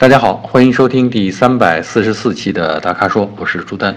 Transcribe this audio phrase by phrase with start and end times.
[0.00, 3.94] 大家好，欢迎收听第三百四十四期的大咖说，我是朱丹。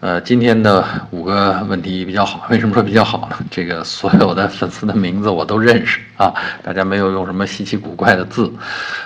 [0.00, 3.38] 呃，今天的五个问题比较好，为什么说比较好呢？
[3.50, 8.52] 这个所有的粉丝的名字我都认识啊，大家没有用什么稀奇古怪的字。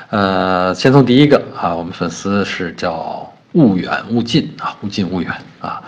[0.09, 5.31] 呃，先从第一个啊，我们粉丝是叫勿远勿近啊，勿近勿远
[5.61, 5.81] 啊。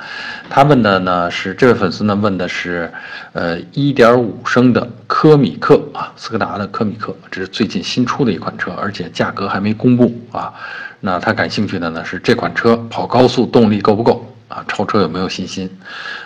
[0.55, 2.93] 他问的呢是这位粉丝呢问的是，
[3.32, 10.52] 呃，一点五升的科米克啊，斯柯达的科米克，这是最近新出的一款车，而且价格还没公布啊。
[11.01, 14.30] 那他感兴趣的呢是这款车跑高速动力够不够？
[14.48, 15.70] 啊，超车有没有信心？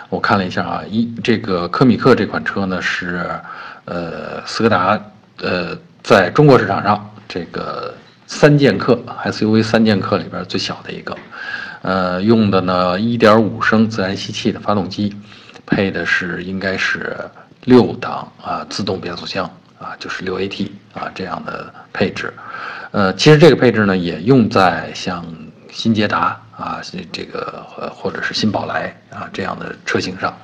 [0.09, 3.29] 我看了一下啊，一这个科米克这款车呢是，
[3.85, 4.99] 呃，斯柯达
[5.37, 5.69] 呃
[6.03, 7.93] 在中国市场上这个
[8.25, 11.15] 三剑客 SUV 三剑客里边最小的一个，
[11.87, 15.15] 呃，用的呢1.5升自然吸气的发动机，
[15.65, 17.15] 配的是应该是
[17.63, 22.33] 六档啊自动变速箱啊，就是六 AT 啊这样的配置，
[22.91, 25.25] 呃，其实这个配置呢也用在像
[25.71, 26.37] 新捷达。
[26.57, 27.63] 啊，这个，
[27.93, 30.35] 或者是新宝来啊这样的车型上，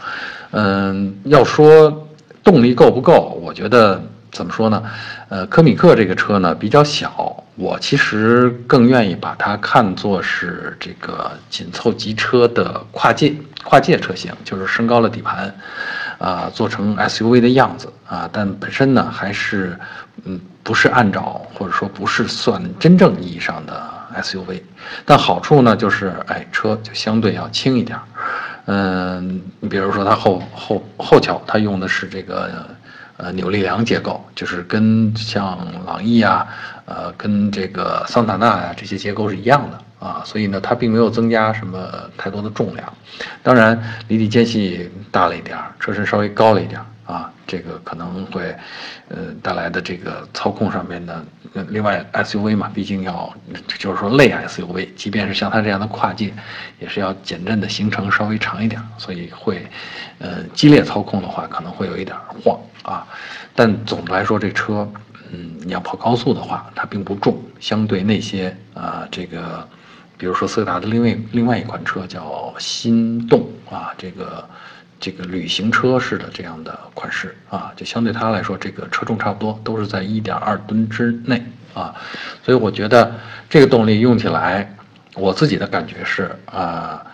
[0.51, 2.07] 嗯，要说
[2.43, 3.99] 动力够不够，我觉得
[4.31, 4.83] 怎么说呢？
[5.29, 15.53] 呃，科米克这个车呢比较小，我其实更愿意把它看作是这个紧凑级车的跨界跨界车型，就是升高了底盘，
[16.17, 19.77] 啊，做成 SUV 的样子啊，但本身呢还是
[20.25, 23.91] 嗯不是按照或者说不是算真正意义上的。
[24.13, 24.61] SUV，
[25.05, 27.97] 但好处呢就是，哎，车就相对要轻一点。
[28.65, 32.63] 嗯，你比如说它后后后桥，它用的是这个
[33.17, 36.47] 呃扭力梁结构，就是跟像朗逸啊，
[36.85, 42.93] 呃，跟这个桑塔纳呀这些结构是一样的啊，所以呢，它并没有增加什么太多的重量。
[43.41, 46.85] 当然，离地间隙大了一点儿，车身稍微高了一点儿。
[47.05, 48.55] 啊，这个可能会，
[49.09, 51.21] 呃，带来的这个操控上面的，
[51.67, 53.31] 另外 SUV 嘛，毕竟要，
[53.77, 56.33] 就是说类 SUV，即便是像它这样的跨界，
[56.79, 59.67] 也是要减震的行程稍微长一点，所以会，
[60.19, 63.07] 呃，激烈操控的话可能会有一点晃啊。
[63.55, 64.87] 但总的来说，这车，
[65.31, 69.67] 嗯，你要跑高速的话，它并不重，相对那些啊，这个，
[70.17, 74.47] 比如说斯柯达的另外另外一款车叫心动啊，这个。
[74.99, 81.43] 这个旅行车式的这样的款式啊，就相对它来说，这个车重差不多，都是在一点二吨之内
[81.73, 81.93] 啊，
[82.41, 83.13] 所以我觉得
[83.49, 84.73] 这个动力用起来，
[85.15, 87.05] 我自己的感觉是啊，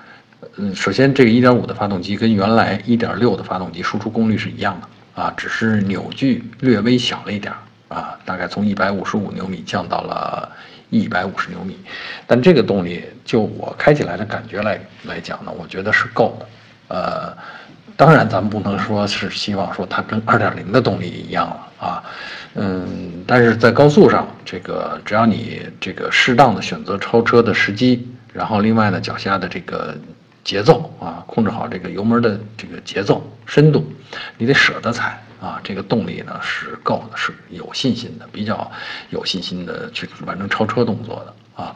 [0.58, 4.88] 嗯，首先这个一点五的发动机跟原来一点六的发动机输出功率是一样的
[5.20, 7.54] 啊，只是扭矩略微小了一点
[7.90, 10.50] 啊，大概从一百五十五牛米降到了
[10.90, 11.78] 一百五十牛米，
[12.26, 16.46] 但这个动力就我开起来的感觉来来讲呢，我觉得是够的，
[16.96, 17.38] 呃。
[17.98, 22.04] 当然，咱们不能说是希望说它跟二点零的动力一样了啊，
[22.56, 29.94] 嗯，但是在高速上，这个只要你这个适当的选择超车的时机，然后另外呢脚下的这个
[30.44, 33.86] 节奏啊，控制好这个油门的这个节奏深度，
[34.38, 38.72] 你得舍得踩啊，这个动力呢是够的，是有信心的，比较
[39.10, 41.34] 有信心的去完成超车动作的。
[41.62, 41.76] 啊，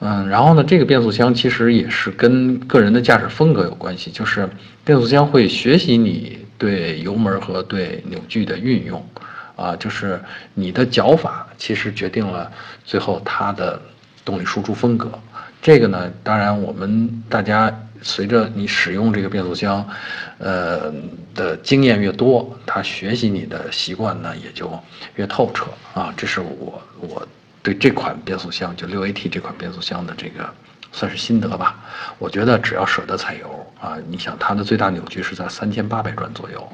[0.00, 4.48] 嗯，然后呢，这个变速箱其实也是跟个人的驾驶风格有关系，就是
[4.84, 9.08] 变速箱会学习你对油门和对扭矩的运用，
[9.54, 10.20] 啊，就是
[10.52, 12.50] 你的脚法其实决定了
[12.84, 13.80] 最后它的
[14.24, 15.08] 动力输出风格。
[15.62, 19.86] 这个呢，当然我们大家随着你使用这个变速箱，
[20.38, 20.92] 呃
[21.34, 24.70] 的经验越多，它学习你的习惯呢也就
[25.16, 26.12] 越透彻啊。
[26.16, 27.26] 这是我我。
[27.62, 30.48] 对这款变速箱，就六 AT 这款变速箱的这个
[30.92, 31.78] 算是心得吧。
[32.18, 36.66] 我觉得只要舍得踩油啊，你想它的最大扭矩是在三千八百转左右。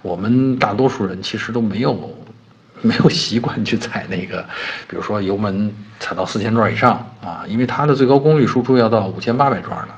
[0.00, 2.18] 我们大多数人其实都没有
[2.80, 4.42] 没有习惯去踩那个，
[4.88, 9.92] 比如说油门踩到四千转以上啊，因为它的最高功率输出要到五千八百转呢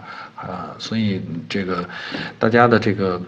[0.46, 1.88] 啊，所以这个
[2.38, 3.20] 大家的这个。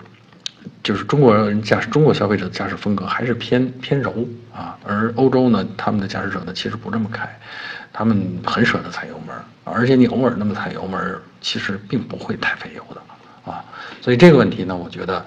[0.82, 7.28] 就是中国人驾驶，中国消费者的驾驶风格还是偏偏柔啊，而欧洲呢，他们的驾驶者呢其实不这么开，
[7.92, 13.62] 他们很舍得踩油门，而且你偶尔那么踩油门，其实并不会太费油的啊。
[14.00, 15.26] 所以这个问题呢，我觉得，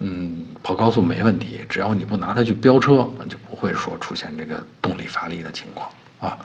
[0.00, 5.88] 嗯，跑高速没问题，只要你不拿它去飙车，就不会说出现这个动力乏力的情况
[6.18, 6.36] 啊。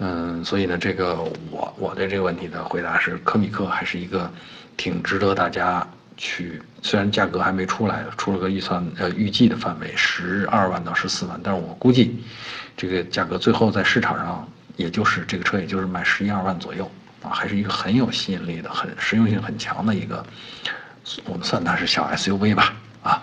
[0.00, 1.14] 嗯，所以呢，这个
[1.50, 4.28] 我我对这个问题的回答是，科米克还是一个
[4.76, 5.86] 挺值得大家。
[6.22, 12.22] 去，虽然价格还没出来，出了个预算，呃，预计的范围十二万到十四万，但是我估计，
[12.76, 16.90] 这个价格最后在市场上，也就是这个车，也就是卖十一二万左右，
[17.22, 20.22] 啊，还是一个很有吸引力的、很实用性很强的一个，
[21.24, 23.22] 我们算它是小 SUV 吧，啊。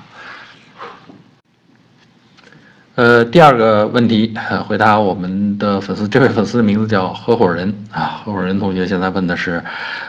[2.97, 4.33] 呃，第二个问题，
[4.67, 9.63] 回答我们的粉丝，这位粉丝的名字叫合伙人啊，合伙人同学现在问的是，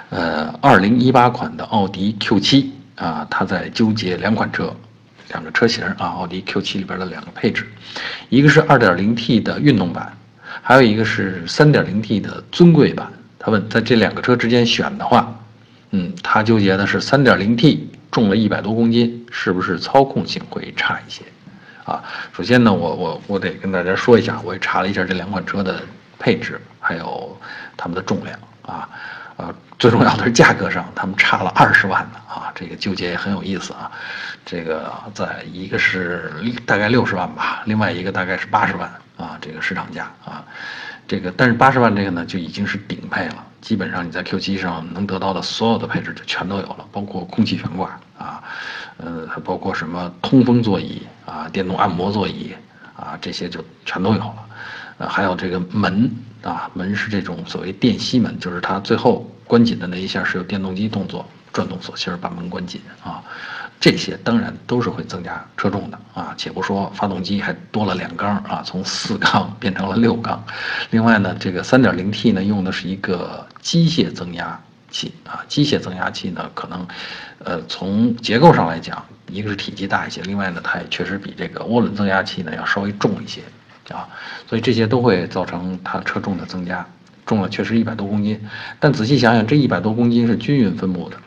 [0.08, 4.74] 呃，二零一八款的奥迪 Q 七啊，他在纠结两款车，
[5.28, 7.66] 两个车型啊，奥迪 Q 七里边的两个配置，
[8.30, 10.10] 一个是二点零 T 的运动版，
[10.62, 13.06] 还有一个是三点零 T 的尊贵版。
[13.38, 15.38] 他问，在这两个车之间选的话，
[15.90, 21.22] 嗯，他纠结的是三点零 T 重了一百多公斤，是不是操控性会差一些？
[21.88, 22.04] 啊，
[22.36, 25.80] 首先呢，我我我得跟大家说一下，我也查了一下这两款车的
[26.18, 27.34] 配置，还有
[27.78, 28.86] 它们的重量啊，
[29.36, 33.90] 呃，最重要的是价格上，他们差了二十万呢啊，这个纠结也很有意思啊，
[34.44, 36.30] 这个在一个是
[36.66, 38.86] 大概六十万吧，另外一个大概是八十万
[39.16, 40.44] 啊，这个市场价啊，
[41.06, 48.42] 这个但是八十万这个呢就已经是顶配了，基本上你在 Q7 上能得到的所有的配置就全都有了，包括空气悬挂啊。
[48.96, 52.52] 呃，包括什么通风座椅啊、电动按摩座椅
[52.96, 54.48] 啊，这些就全都有了。
[54.98, 56.10] 呃，还有这个门
[56.42, 63.22] 啊，门是这种所谓电吸门，就是它最后关紧的那一下是由电动机动作转动锁芯儿把门关紧啊。
[63.80, 66.34] 这些当然都是会增加车重的啊。
[66.36, 70.42] 且不说发动机还多了两缸啊，从四缸 变成了六缸。
[70.90, 74.60] 另外呢，这个 3.0T 呢用的是一个机械增压。
[74.90, 76.86] 器啊，机械增压器呢，可能，
[77.44, 83.42] 呃，从结构上来讲，一个是体积大一些，另外呢，它也确实比这个涡轮增压器呢要稍微重一些，
[83.94, 84.08] 啊，
[84.48, 86.86] 所以这些都会造成它车重的增加，
[87.26, 88.40] 重了确实一百多公斤，
[88.80, 91.18] 但仔细想想，这一百多公斤是均匀分布的。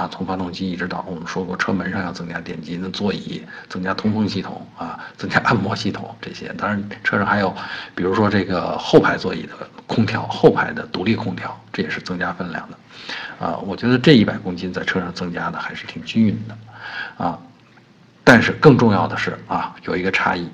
[0.00, 6.50] 啊，从发动机一直到我们说过车门上要增加电机，那座椅增加通风系统啊，增加按摩系统这些。
[6.56, 7.54] 当然，车上还有，
[7.94, 9.52] 比如说这个后排座椅的
[9.86, 13.46] 空调，后排的独立空调，这也是增加分量的。
[13.46, 17.38] 啊，我觉得这一百公斤在车上增加的还是挺均匀的，啊。
[18.24, 20.48] 但是更重要的是啊，有一个差异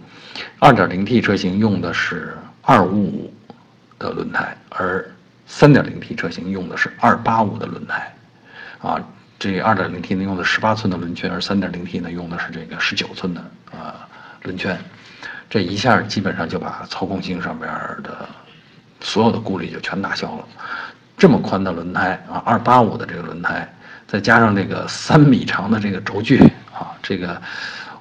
[0.59, 3.35] 二点零 T 车型用的是二五五
[3.97, 5.09] 的轮胎，而
[5.47, 8.13] 三点零 T 车型用的是二八五的轮胎，
[8.81, 9.01] 啊。
[9.39, 13.93] 这二点零 T 呢用的十八寸的轮圈，而三点零 T 呢用的是这个十九寸的呃
[14.45, 14.79] 轮圈，
[15.51, 17.71] 这一下基本上就把操控性上边
[18.03, 18.27] 的
[19.01, 20.45] 所有的顾虑就全打消了。
[21.19, 23.71] 这么宽的轮胎啊，二八五的这个轮胎，
[24.07, 26.39] 再加上这个三米长的这个轴距
[26.73, 27.41] 啊，这个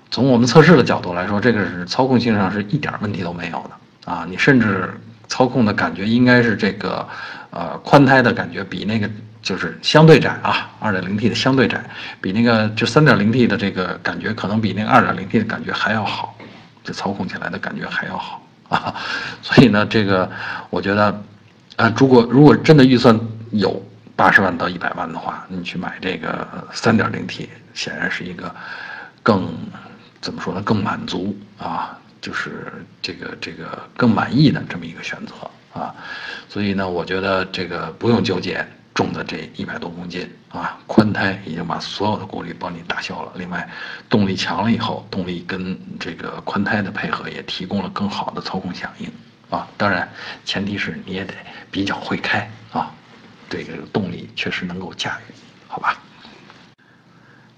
[0.10, 4.26] 从我们测试的角度来说，这个是操控性上是一点问题都没有的啊。
[4.30, 4.90] 你甚至
[5.28, 7.06] 操控的感觉应该是这个
[7.50, 9.10] 呃宽胎的感觉比那个。
[9.46, 11.80] 就是相对窄啊，二点零 T 的相对窄，
[12.20, 16.36] 比那个就三点零 T 的这个感觉可能比那个二点零 T 的感觉还要好，
[16.84, 18.96] 就操控起来的感觉还要好啊。
[19.44, 20.28] 所以呢，这个
[20.72, 21.24] 我觉得，
[21.76, 23.16] 啊，如果如果真的预算
[23.52, 23.80] 有
[24.16, 28.54] 八十万到一百万的话，你去买这个三点零 T，显然是一个
[29.22, 29.48] 更
[30.22, 35.94] 怎么说呢，更满足啊，就是这个这个更满意的这么一个选择啊。
[36.50, 38.66] 所以呢，我觉得这个不用纠结。
[38.96, 43.32] 重的这一百多公斤啊，宽胎已经把所有的顾虑帮你打消了。
[43.36, 43.70] 另外，
[44.10, 49.12] 动力强了以后，动力跟这个宽胎的配合也提供了更好的操控响应
[49.50, 49.68] 啊。
[49.76, 50.10] 当然，
[50.46, 51.34] 前提是你也得
[51.70, 52.90] 比较会开啊，
[53.50, 55.34] 这个动力确实能够驾驭，
[55.68, 56.00] 好吧？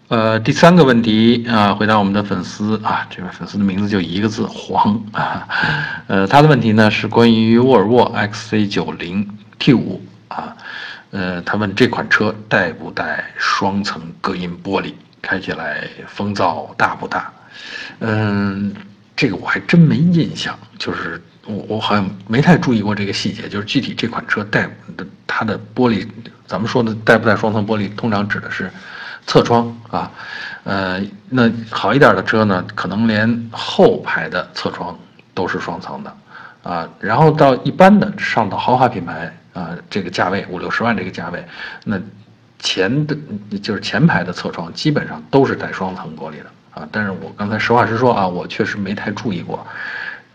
[0.08, 5.48] 呃，第三个问题啊，回答我们的粉丝啊，这位粉丝的名字就一个字黄啊。
[6.08, 9.28] 呃，他的问题呢是关于沃尔沃 XC90
[9.60, 10.07] T5 啊。
[11.12, 17.32] 呃，他问这款车带不带双层隔音玻璃，开起来风噪大不大？
[18.00, 18.74] 嗯，
[19.16, 24.64] 这个我还真没印象，就是我我好像没太注意过这个细节，就是具体这款车带
[24.98, 26.08] 的它的玻璃，
[26.46, 28.70] 咱们说的带不带双层玻璃，通常指的是
[29.26, 30.12] 侧窗啊。
[30.66, 34.98] 呃，那好一点的车呢，可能连后排的侧窗
[35.38, 36.10] 都是双层的
[36.64, 36.90] 啊。
[37.00, 39.32] 然后到一般的上到豪华品牌。
[39.58, 41.44] 啊，这个价位五六十万这个价位，
[41.84, 42.00] 那
[42.60, 43.18] 前的
[43.58, 46.88] 就是前排的侧窗基本上都是带双层玻璃的啊。
[46.92, 49.66] 但是我刚才实话实说啊，我确实没太注意过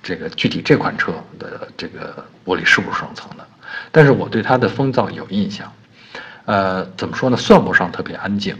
[0.02, 3.46] 这个具体这款车的这个玻璃是不是双层的。
[3.92, 5.72] 但是我对它的风噪有印象，
[6.46, 7.36] 呃，怎么说呢？
[7.36, 8.56] 算不上特别安静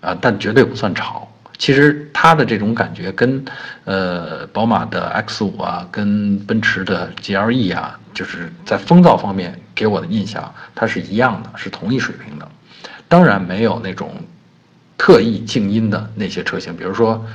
[0.00, 1.30] 啊，但绝对不算吵。
[1.58, 3.44] 其实它的这种感觉跟，
[3.84, 12.48] 呃，宝马的 X 五啊，跟奔驰的 GLE 啊，就是在风噪方面给我的印象，它是一样的，是同一水平的。
[13.08, 14.14] 当然没有那种
[14.96, 17.26] 特意静音的那些车型，比如说，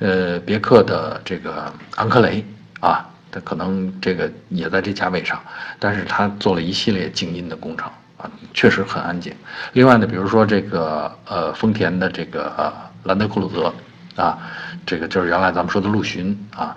[0.00, 2.44] 呃，别克的这个昂科雷
[2.80, 5.40] 啊，它可能这个也在这价位上，
[5.78, 9.32] 但是它做了一系列静音的工程啊，确实很安静。
[9.74, 12.87] 另外呢，比如说这个呃，丰田的这个呃。
[13.04, 13.72] 兰德酷路泽，
[14.16, 14.38] 啊，
[14.84, 16.76] 这个就是原来咱们说的陆巡啊，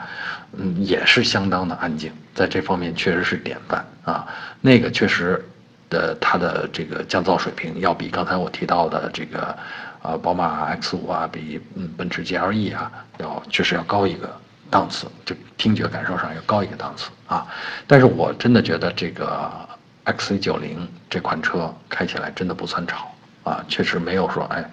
[0.57, 4.27] 嗯，也是相当的安静，在这方面确实是典范啊。
[4.61, 5.43] 那个确实
[5.89, 9.57] 的，它的这个降噪水平要比刚才我提到的这个，
[10.01, 14.33] 啊，宝马 X 五啊，比嗯奔驰 GLE 啊，要确实要高一个
[14.69, 17.45] 档次，就听觉感受上要高一个档次啊。
[17.87, 19.51] 但是我真的觉得这个
[20.05, 20.77] XC90
[21.09, 23.11] 这款车开起来真的不算吵
[23.43, 24.63] 啊，确实没有说哎。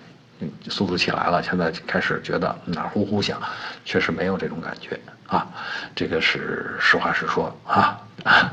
[0.69, 3.41] 速度起来了，现在开始觉得哪呼呼响，
[3.85, 5.47] 确实没有这种感觉啊，
[5.95, 8.01] 这个是实话实说啊。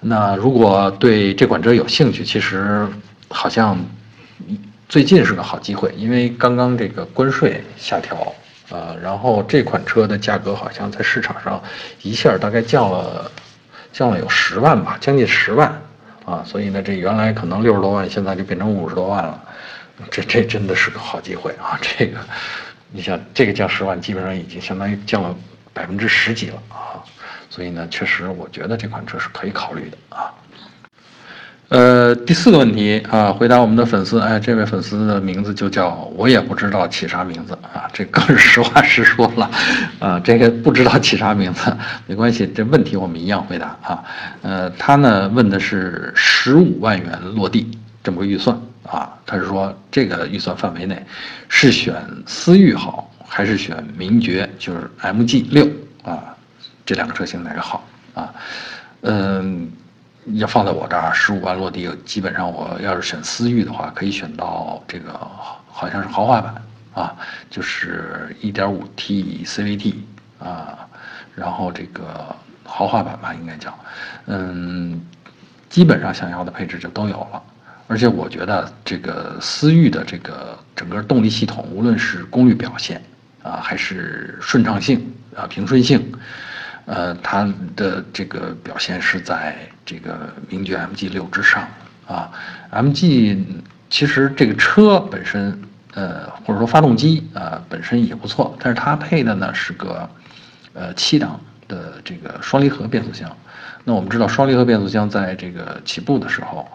[0.00, 2.86] 那如果对这款车有兴趣，其实
[3.28, 3.76] 好像
[4.88, 8.32] 最近是个好机会，因为刚刚这个关税下调，
[8.70, 11.60] 呃，然后这款车的价格好像在市场上
[12.02, 13.30] 一下大概降了，
[13.92, 15.82] 降了有十万吧，将近十万
[16.24, 19.42] 啊，所以呢，这原来可能六十多万，现在就变成五十多万了。
[20.10, 21.78] 这这真的是个好机会啊！
[21.80, 22.18] 这个，
[22.90, 25.34] 你想这个降十万，基本上已经相当于降了
[25.72, 27.02] 百分之十几了啊！
[27.50, 30.32] 所以呢，确实我觉得这款车是可以考虑的啊。
[31.70, 39.50] 呃，第四个问题啊，回答我们的粉丝，哎，这位粉丝的名字就叫我也不知道起啥名字啊，这更是实话实说了
[39.98, 41.76] 啊，这个不知道起啥名字
[42.06, 44.02] 没关系，这问题我们一样回答啊。
[44.40, 47.70] 呃，他呢问的是十五万元落地
[48.02, 48.58] 这么个预算。
[48.90, 51.04] 啊，他是说这个预算范围内，
[51.48, 55.68] 是选思域好，还是选名爵，就是 MG 六
[56.02, 56.34] 啊，
[56.86, 58.32] 这两个车型哪个好啊？
[59.02, 59.70] 嗯，
[60.34, 65.12] 要放在我这儿，十五万落地，基本上我要是选思域的话，可以选到这个
[65.68, 66.54] 好像是豪华版
[66.94, 67.14] 啊，
[67.50, 69.94] 就是 1.5T CVT
[70.38, 70.88] 啊，
[71.34, 73.78] 然后这个豪华版吧，应该叫，
[74.26, 75.00] 嗯，
[75.68, 77.42] 基本上想要的配置就都有了。
[77.90, 83.02] 而且我觉得这个思域的这个整个动力系统，无论是功率表现
[83.42, 86.12] 啊，还是顺畅性啊、平顺性，
[86.84, 91.66] 呃，它的这个表现是在这个名爵 MG 六之上
[92.06, 92.30] 啊。
[92.72, 93.38] MG
[93.88, 95.58] 其实这个车本身，
[95.94, 100.10] 呃，或者说发动机啊本身也不错，但是它配的呢是个
[100.74, 103.34] 呃七档的这个双离合变速箱。
[103.82, 106.68] 那我们知道双离合变速箱在这个起步的时候。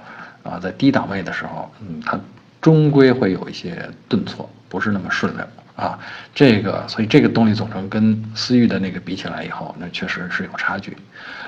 [0.44, 2.20] 啊，在低档位的时候，嗯，它
[2.62, 5.46] 终归会有一些顿挫，不是那么顺溜
[5.76, 5.98] 啊。
[6.36, 10.96] 这个，所以这个动力总成跟思域的那个比起来以后，那确实是有差距。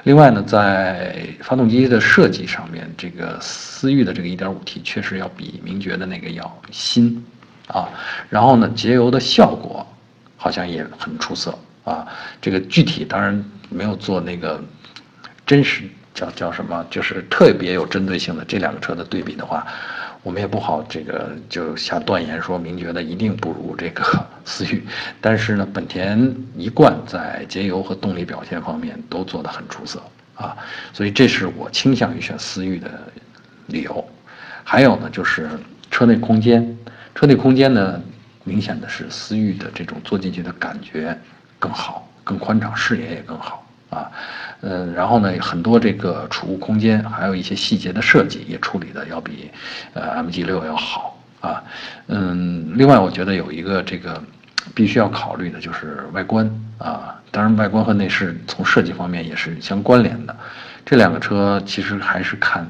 [0.04, 7.26] 另外呢，在发动机的设计上面，这个思域的这个 1.5T 确实要比名爵的那个要新
[7.68, 7.90] 啊。
[8.30, 9.86] 然后呢，节油的效果
[10.38, 12.08] 好像也很出色啊。
[12.42, 14.64] 这个具体当然没有做那个
[15.46, 15.84] 真实。
[16.16, 16.84] 叫叫什么？
[16.90, 19.68] 就是特别有针对性的这两个车的对比的话，
[20.24, 24.04] 我们也不好这个就下断言说名爵的一定不如这个
[24.46, 24.84] 思域。
[25.20, 30.02] 但是呢，本田一贯在节油和动力表现方面都做得很出色
[30.36, 30.56] 啊，
[30.94, 32.90] 所以这是我倾向于选思域的
[33.68, 34.04] 理由。
[34.64, 35.50] 还有呢，就是
[35.92, 36.78] 车内空间，
[37.14, 38.02] 车内空间呢，
[38.46, 41.16] 明显的是思域的这种坐进去的感觉
[41.60, 43.65] 更好，更宽敞，视野也更好。
[43.96, 44.12] 啊，
[44.62, 49.50] 嗯，然后呢，很多这个储物空间，还有一些细节的设计也处理的要比，
[49.94, 51.64] 呃，MG 六要好啊，
[52.08, 54.22] 嗯，另外我觉得有一个这个
[54.74, 60.36] 必须要考虑的就是外观啊，当然外观和内饰从设计方面也是相关联的，
[60.86, 62.70] 这两个车其实还是看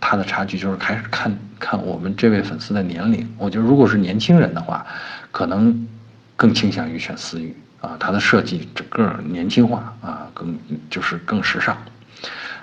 [0.00, 4.84] 它的差距，就是还是看看我们这位粉丝的年龄，我觉得如果是年轻人的话，
[5.30, 5.88] 可能
[6.36, 7.56] 更倾向于选思域。
[7.82, 10.56] 啊，它的设计整个年轻化啊，更
[10.88, 11.76] 就是更时尚。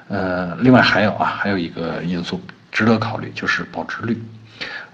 [0.08, 4.20] 呃，另外还有啊，还有一个因素值得考虑，就是保值率。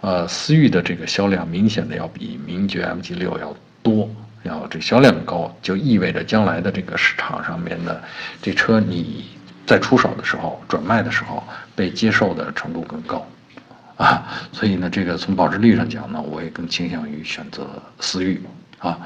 [0.02, 4.10] 呃，思域的这个销量明显的要比名爵 MG 六要多，
[4.44, 8.04] 要这销量高，就意味着将来的这个市场上面的
[8.42, 9.26] 这车你
[9.66, 11.44] 在出手的时候、转卖的时候
[11.76, 13.26] 被接受的程度更高
[13.96, 14.24] 啊。
[14.52, 17.68] 所以呢，这个从保值率上讲呢，我也更倾向于选择
[18.00, 18.42] 思域。
[18.80, 19.00] 啊，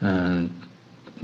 [0.00, 0.48] 嗯，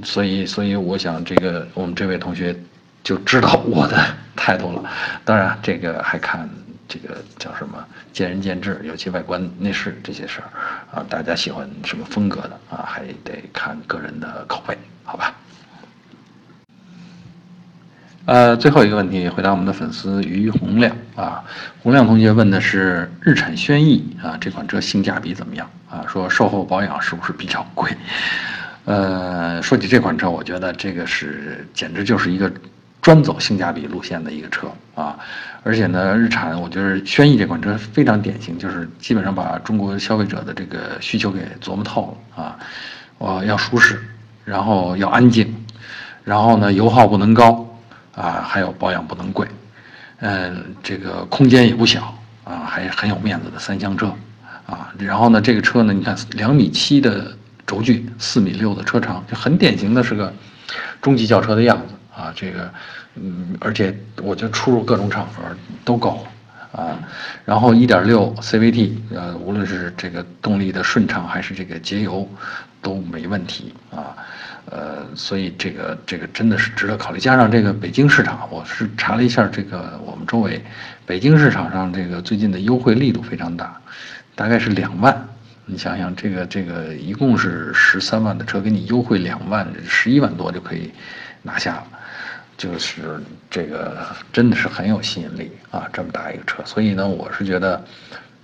[0.02, 2.56] 所以，所以我想，这个我们这位同学
[3.02, 3.96] 就知道我的
[4.34, 4.90] 态度了。
[5.24, 6.48] 当然，这个还看
[6.88, 10.48] 这个叫什么，见仁见智，尤其外观内饰这些事儿
[10.96, 15.34] 啊，大家喜欢什么风格的啊，还得看个人的口味，好吧？
[18.24, 21.42] 呃，最后一个问题，回答我们的粉丝于洪亮啊，
[21.82, 26.04] 洪亮同学问的是日产轩逸啊，这款车性价比怎么样啊？
[26.06, 27.90] 说售后保养是不是比较贵？
[28.84, 32.50] 呃，说起这款车，我觉得这个是简直就是一个
[33.00, 35.18] 专走性价比路线的一个车啊，
[35.64, 42.56] 而且呢，日产我觉得轩逸这款车非常典型，就是基本上把中国消费者的这个需求给琢磨透了啊。
[43.18, 44.00] 我，要舒适，
[44.44, 45.52] 然后要安静，
[46.22, 47.68] 然后呢，油耗不能高，
[48.14, 49.46] 啊，还有保养不能贵，
[50.20, 52.14] 嗯，这个空间也不小，
[52.44, 54.14] 啊，还很有面子的三厢车，
[54.66, 60.32] 啊，然后呢，这个车呢，你看两米七的轴距，四米六的车长，就很典型的是个
[61.00, 62.72] 中级轿车的样子，啊，这个，
[63.14, 65.42] 嗯，而且我觉得出入各种场合
[65.84, 66.26] 都够。
[66.72, 66.98] 啊，
[67.44, 72.26] 然后1.6 CVT，呃，无论是这个动力的顺畅还是这个节油，
[72.80, 74.16] 都没问题啊，
[74.70, 77.18] 呃，所以这个这个真的是值得考虑。
[77.18, 80.64] 加上这个北京市场，我是查了一下这个我们周围，
[81.04, 83.78] 北京市场上这个最近的优惠力度非常大，
[84.34, 85.28] 大概是两万。
[85.66, 90.90] 你想想，这个这个一共是十三万的车，给你优惠两万，十一万多就可以
[91.42, 91.86] 拿下了。
[92.62, 97.84] 就是这个真的是很有吸引力啊，这么大一个车，所以呢，我是觉得，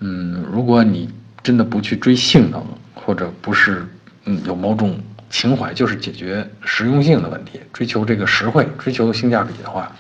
[0.01, 1.09] 嗯，如果你
[1.41, 3.87] 真的不去追性能，或者不是
[4.25, 4.99] 嗯有某种
[5.31, 9.93] 情怀，就是解决实用性的问题，追求这个实惠，追求性价比的话，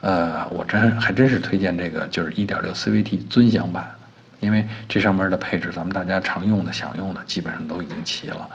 [0.00, 3.94] 呃，我真还真是推荐这个就是1.6 CVT 尊享版，
[4.40, 8.48] 因为这上面的配置咱们大家常用的、想用的基本上都已经齐了。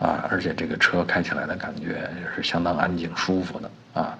[0.00, 3.70] 啊，而且这个车开起来的感觉也是相当安静舒服的。
[3.94, 4.18] 啊，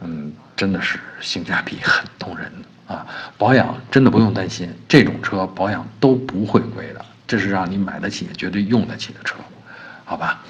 [0.00, 2.50] 嗯，真的是性价比很动人
[2.86, 3.06] 啊，
[3.36, 9.36] 保养真的不用担心，这种车保养都不会贵的，这是让你买得起、绝对用得起的车，
[10.04, 10.42] 好吧？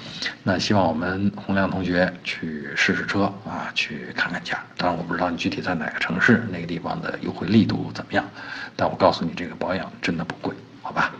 [0.43, 4.63] 那希望我们洪亮同学去试试车啊，去看看价。
[4.77, 8.23] 当然我不知道你具体在哪个城市，那个地方的优惠力度怎么样，
[8.75, 11.11] 但我告诉你，这个保养真的不贵，好吧？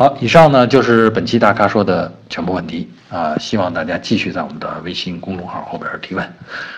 [0.00, 6.26] 好，以上呢就是本期大咖说的全部问题啊，希望大家继续在我们的微信公众号后边提问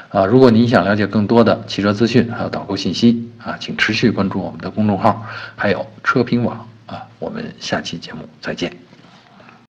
[0.09, 0.27] 啊。
[0.27, 5.25] 如果您想了解更多的汽车资讯还有导购信息啊，请持续关注我们的公众号，
[5.55, 7.07] 还有车评网啊。
[7.21, 8.82] 我们下期节目再见。